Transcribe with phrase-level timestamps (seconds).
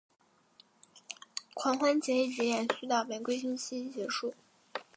[1.53, 4.33] 狂欢节一直延续到玫瑰星期一结束。